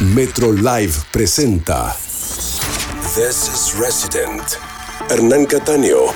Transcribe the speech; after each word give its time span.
Metro 0.00 0.52
Live 0.52 0.92
presenta 1.12 1.94
This 3.14 3.48
is 3.48 3.74
Resident. 3.78 4.42
Hernán 5.08 5.46
Cataño. 5.46 6.12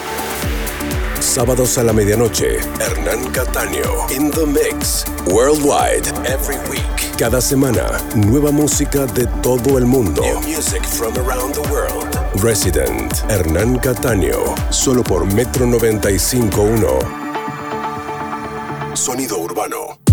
Sábados 1.21 1.79
a 1.79 1.85
la 1.85 1.93
medianoche, 1.93 2.57
Hernán 2.81 3.31
Cataño. 3.31 4.11
In 4.11 4.33
the 4.33 4.45
Mix. 4.45 5.05
Worldwide. 5.27 6.09
Every 6.27 6.57
week. 6.69 6.83
Cada 7.17 7.41
semana, 7.41 8.03
nueva 8.17 8.51
música 8.51 9.07
de 9.07 9.27
todo 9.43 9.79
el 9.79 9.87
mundo. 9.87 10.23
New 10.23 10.41
music 10.41 10.85
from 10.85 11.17
around 11.17 11.55
the 11.55 11.63
world. 11.71 12.19
Resident. 12.43 13.13
Hernán 13.29 13.79
Cataño. 13.79 14.57
Solo 14.71 15.05
por 15.05 15.25
Metro 15.33 15.67
95.1. 15.67 16.99
Sonido 18.97 19.39
urbano. 19.39 20.08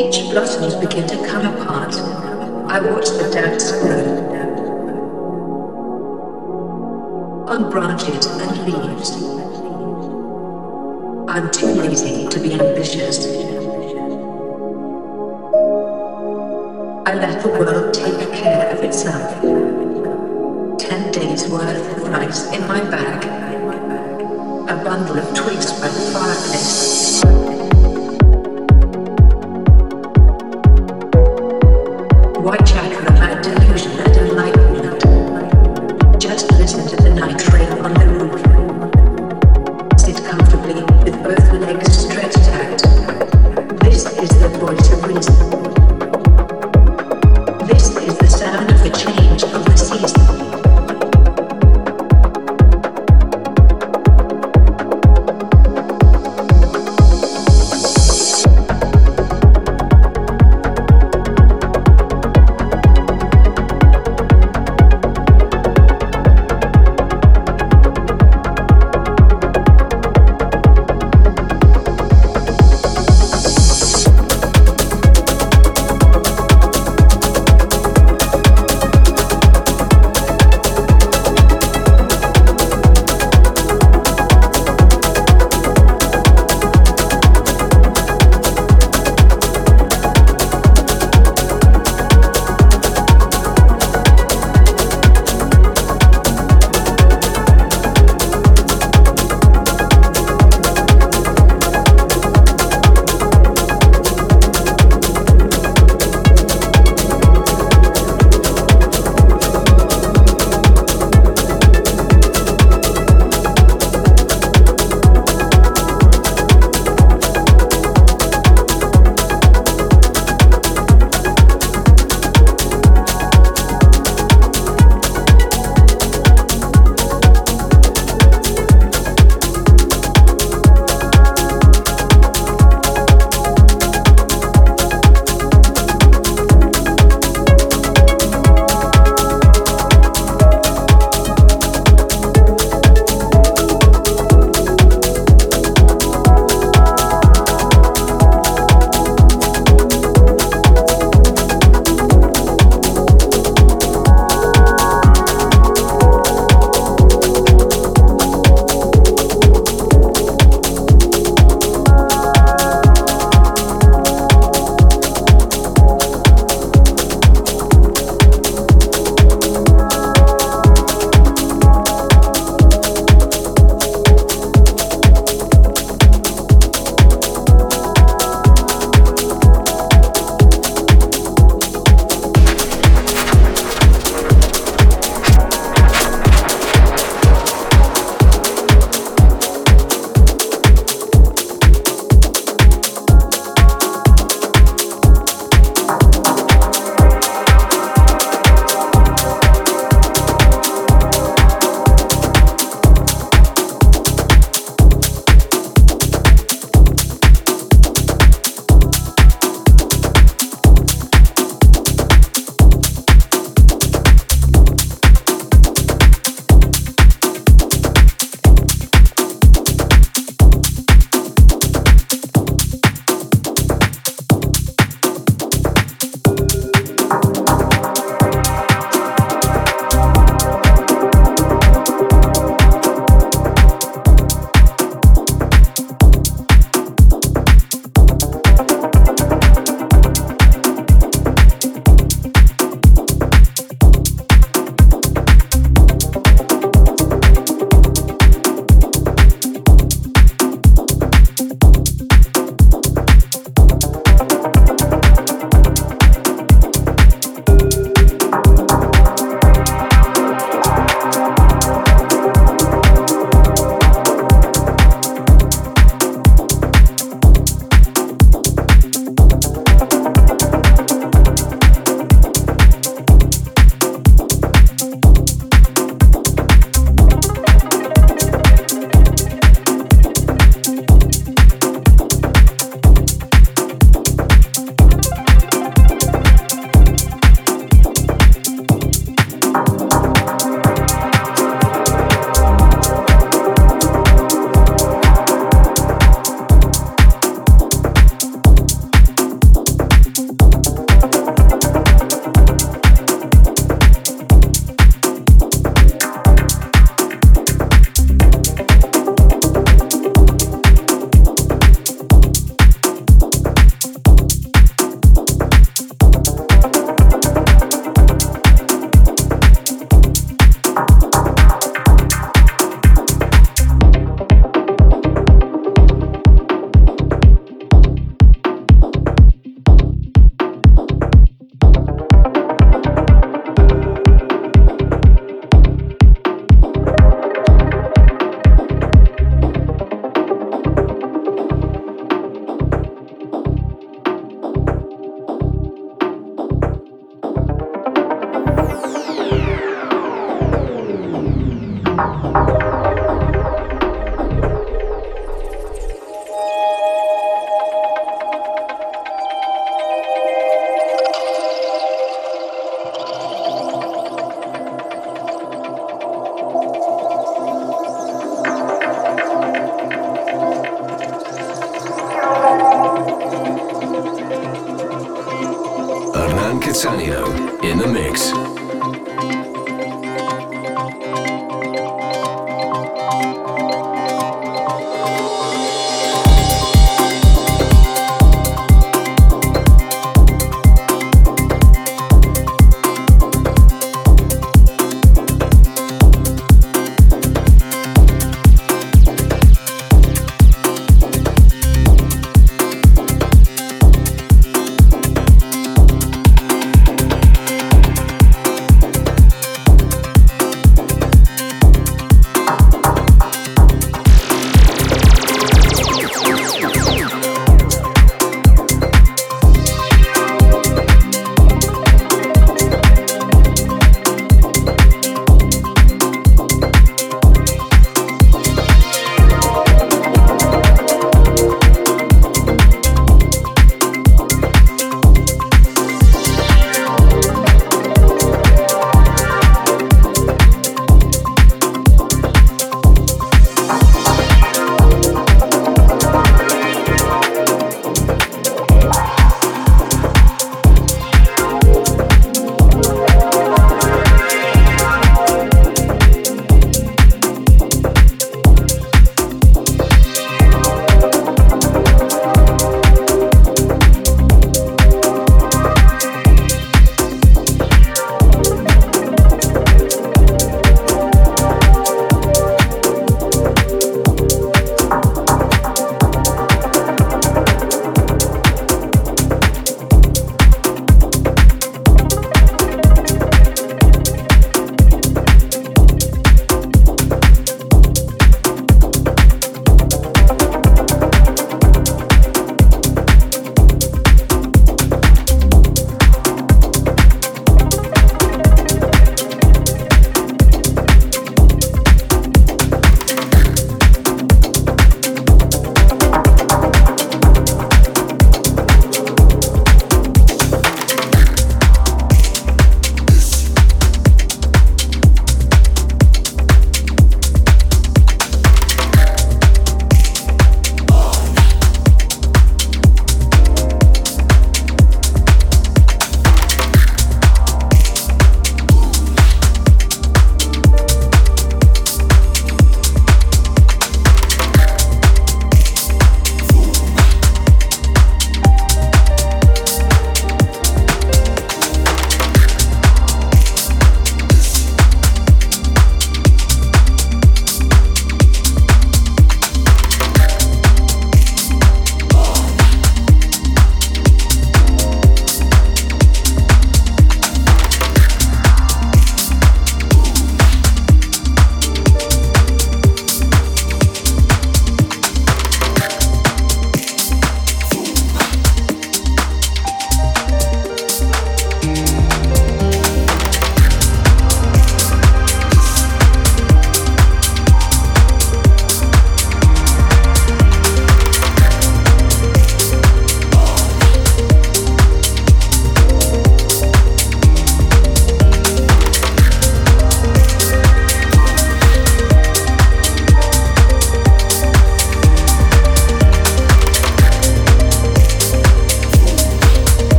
peach 0.00 0.30
blossoms 0.30 0.74
begin 0.76 1.06
to 1.06 1.16
come 1.26 1.44
apart. 1.54 1.94
I 2.74 2.80
watch 2.80 3.10
the 3.10 3.28
dance 3.30 3.70
grow. 3.72 4.00
On 7.48 7.70
branches 7.70 8.24
and 8.24 8.52
leaves. 8.64 9.10
I'm 11.28 11.50
too 11.50 11.66
lazy 11.66 12.26
to 12.28 12.40
be 12.40 12.54
ambitious. 12.54 13.26
I 17.06 17.14
let 17.14 17.42
the 17.42 17.50
world 17.58 17.92
take 17.92 18.32
care 18.32 18.70
of 18.70 18.82
itself. 18.82 19.42
Ten 20.78 21.12
days 21.12 21.46
worth 21.50 21.96
of 21.98 22.08
rice 22.08 22.50
in 22.54 22.66
my 22.66 22.80
bag. 22.90 23.22
A 24.70 24.82
bundle 24.82 25.18
of 25.18 25.34
twigs 25.34 25.72
by 25.78 25.88
the 25.88 26.10
fireplace. 26.14 26.79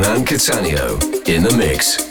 Hernan 0.00 0.24
Cattaneo 0.24 0.98
in 1.28 1.42
the 1.42 1.54
mix. 1.58 2.09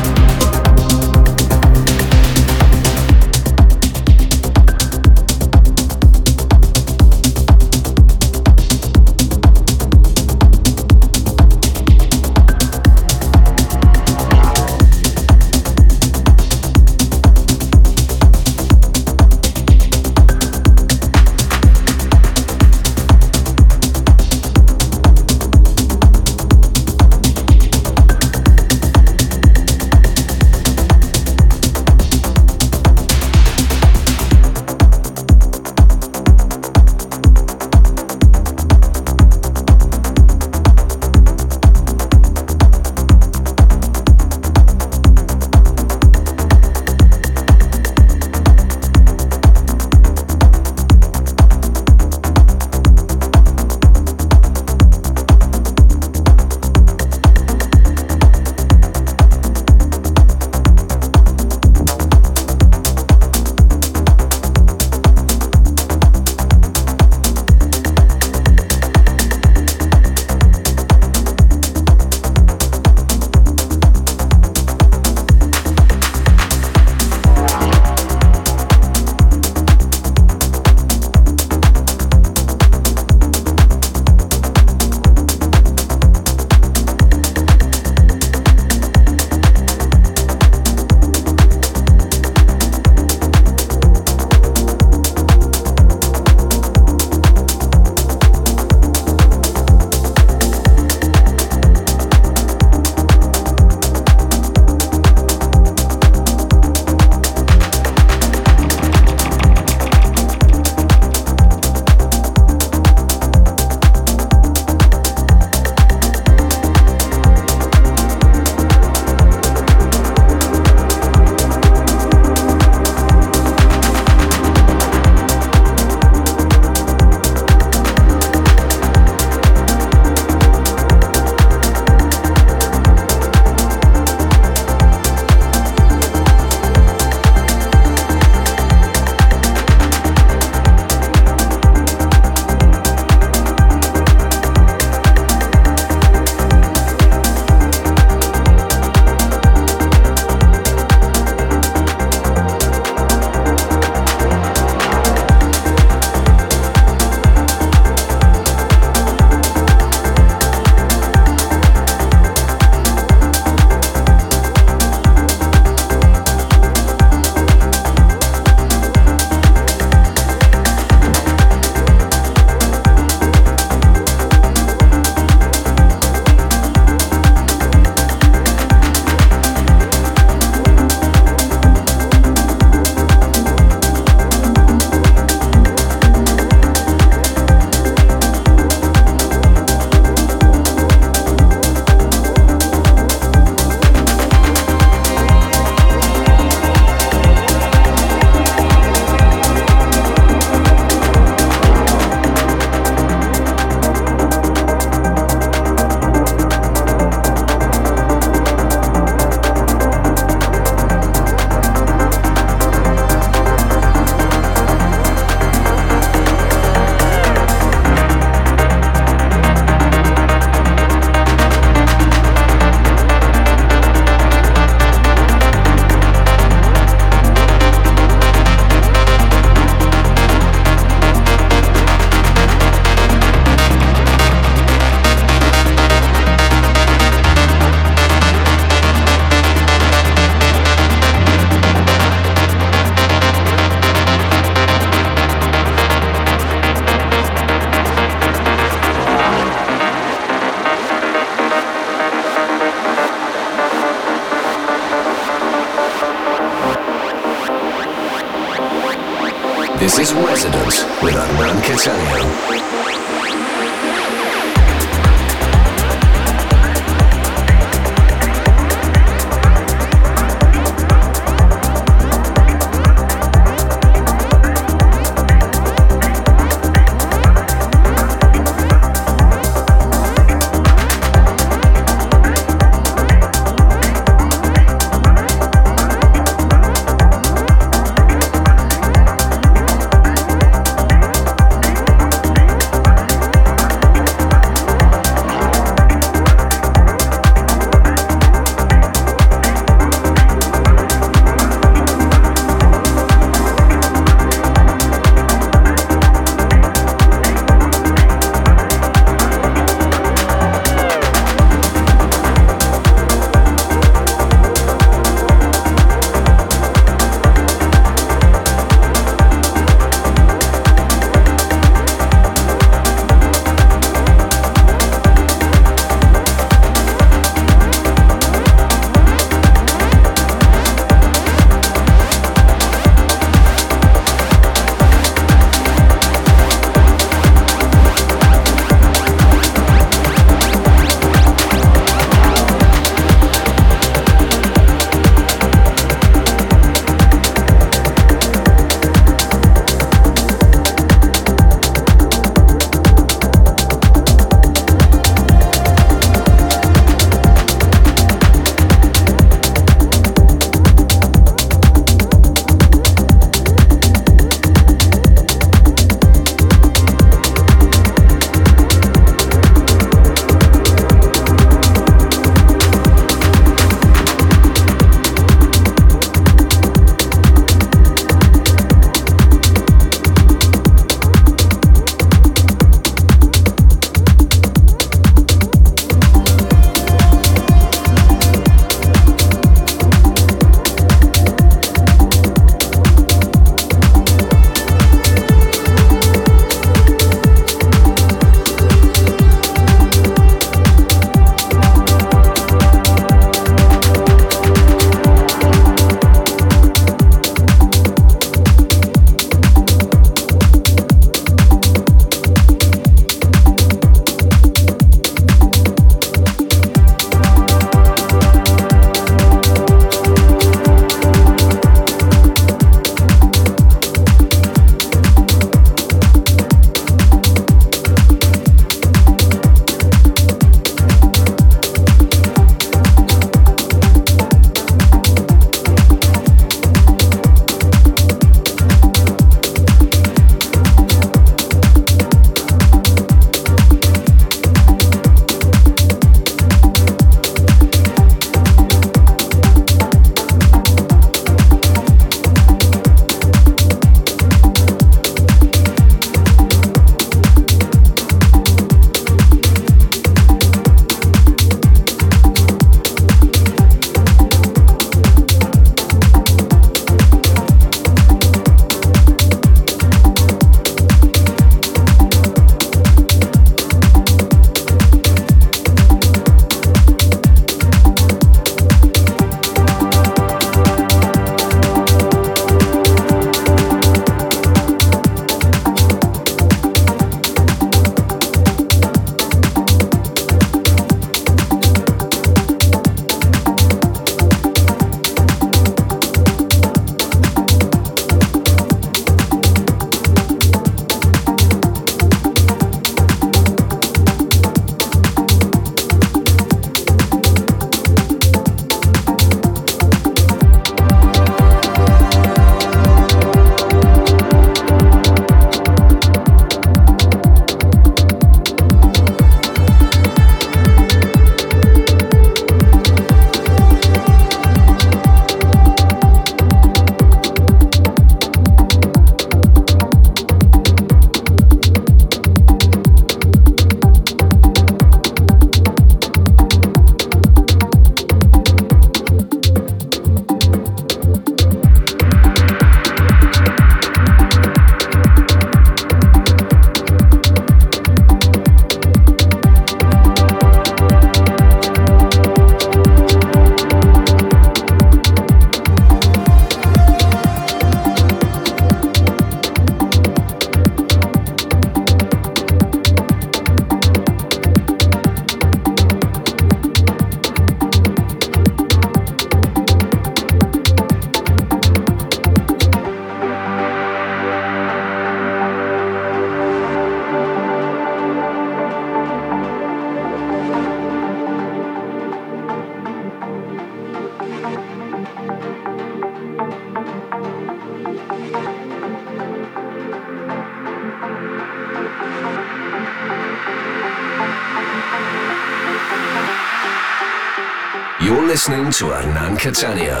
Catania. 599.41 600.00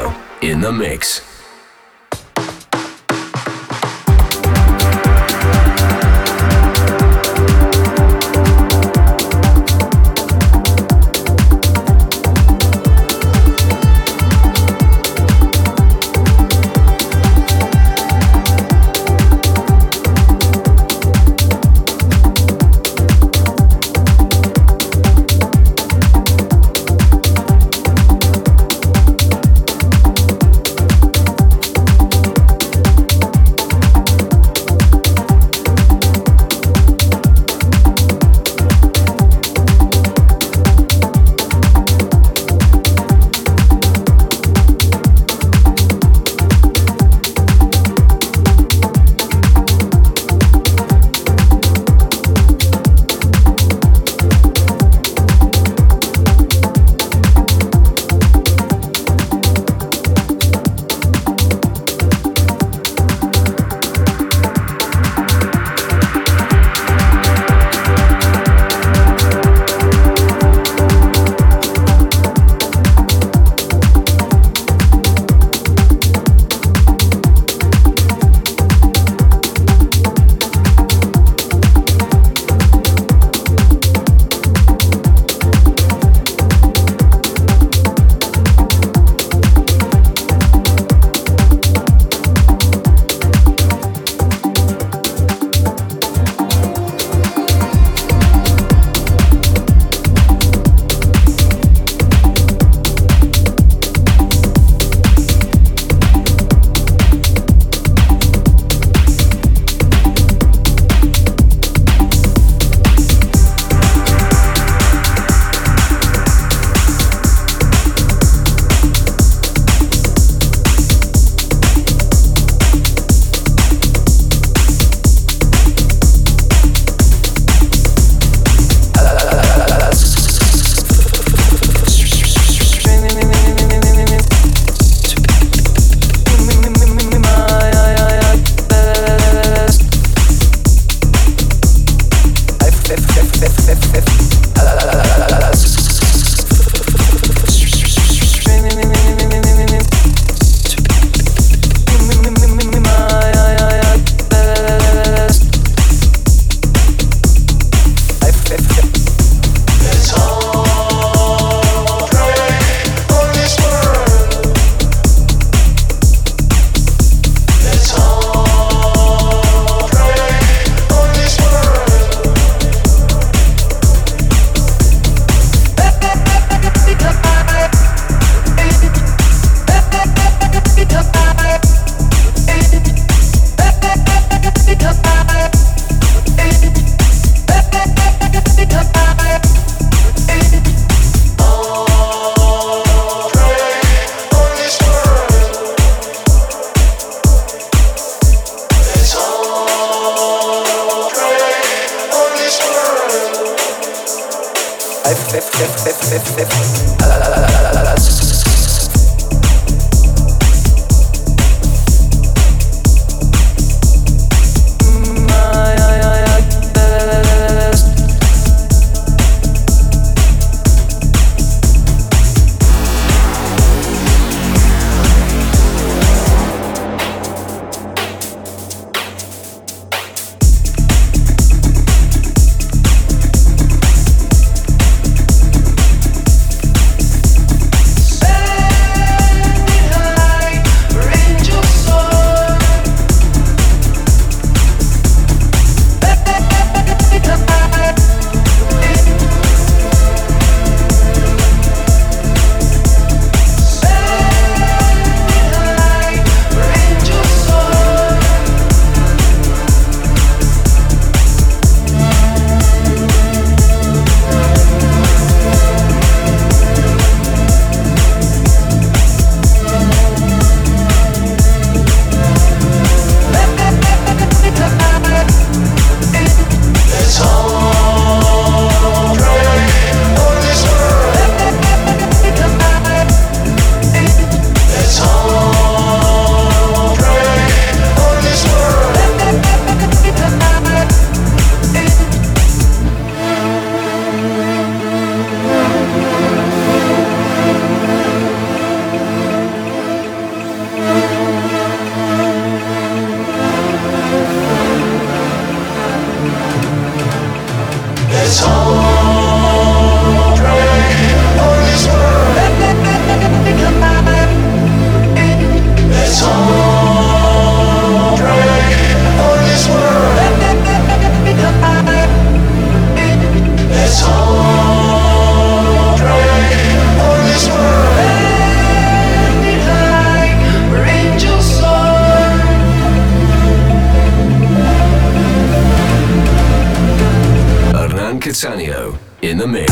Catania 338.21 338.93
in 339.23 339.39
the 339.39 339.47
mix. 339.47 339.71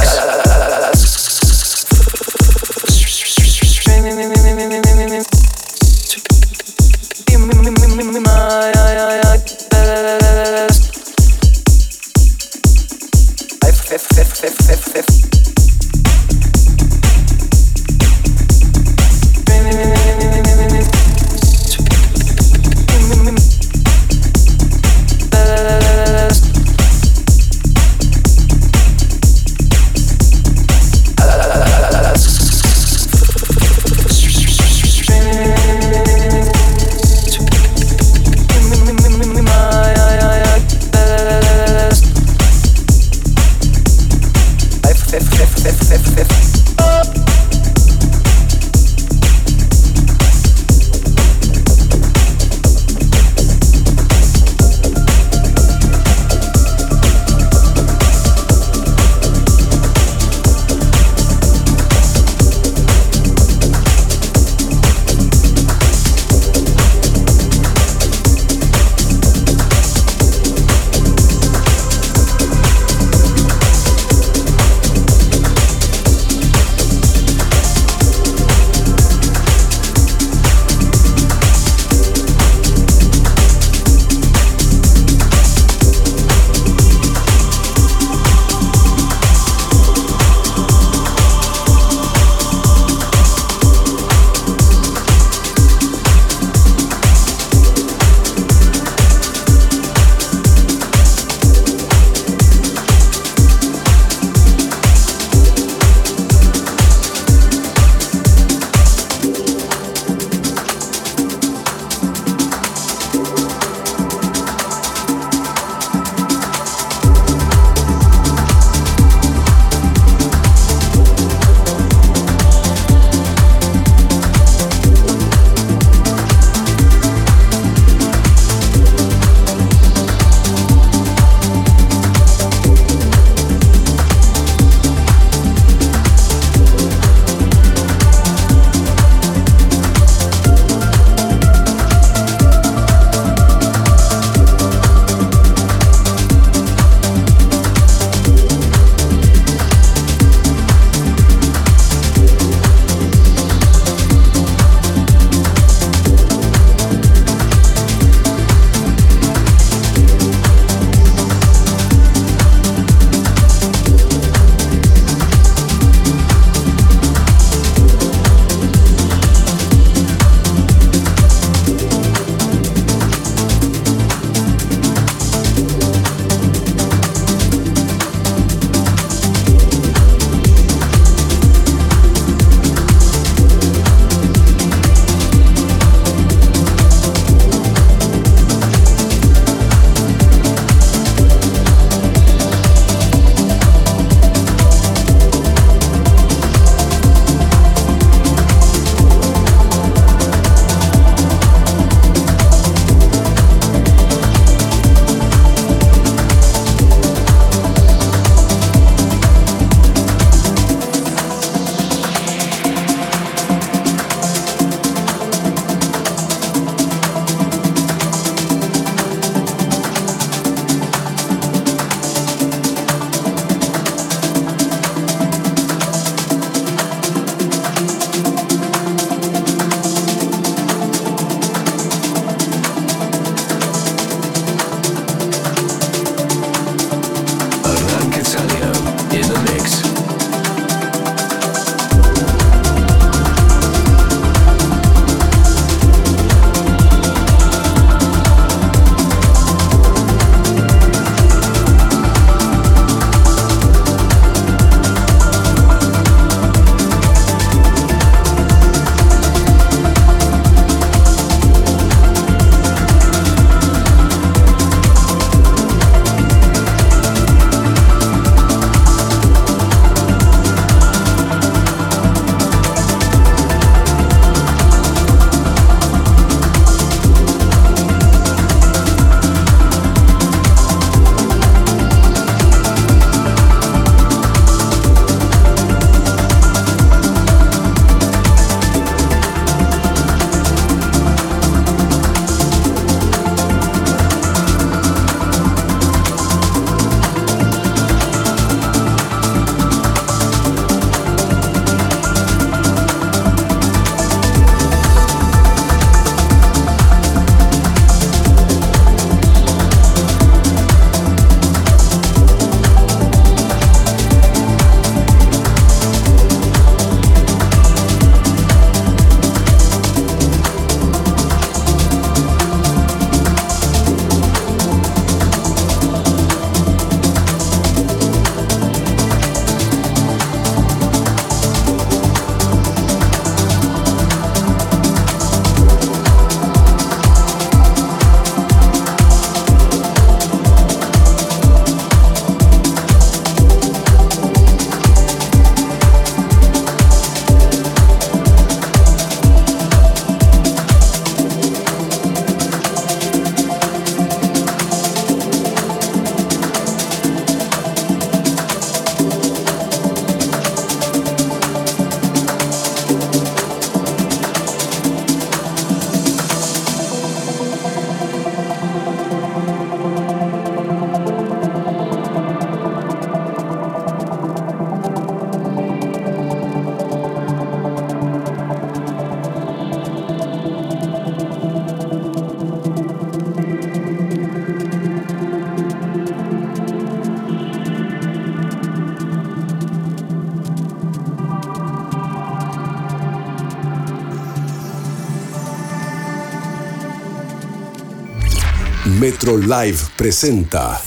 Live 399.38 399.80
presenta 399.96 400.82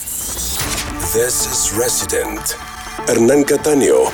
This 1.12 1.47
is 1.47 1.72
Resident. 1.76 2.40
Hernán 3.07 3.45
Cataño. 3.45 4.11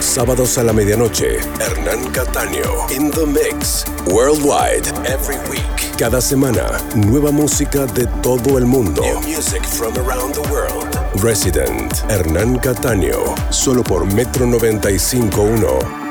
Sábados 0.00 0.58
a 0.58 0.64
la 0.64 0.72
medianoche. 0.72 1.38
Hernán 1.58 2.12
Cataño. 2.12 2.90
In 2.90 3.10
the 3.10 3.24
mix. 3.24 3.84
Worldwide. 4.06 4.86
Every 5.06 5.38
week. 5.48 5.96
Cada 5.96 6.20
semana. 6.20 6.80
Nueva 6.94 7.30
música 7.30 7.86
de 7.86 8.06
todo 8.22 8.58
el 8.58 8.66
mundo. 8.66 9.02
New 9.02 9.20
music 9.20 9.64
from 9.64 9.96
around 9.96 10.34
the 10.34 10.42
world. 10.50 10.98
Resident. 11.22 11.92
Hernán 12.10 12.58
Cataño. 12.58 13.34
Solo 13.50 13.82
por 13.82 14.04
Metro 14.12 14.44
95.1. 14.46 15.28
Sonido 15.28 15.38
urbano. 15.40 16.07